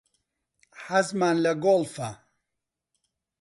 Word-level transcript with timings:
حەزمان 0.83 1.35
لە 1.45 1.53
گۆڵفە. 1.63 2.09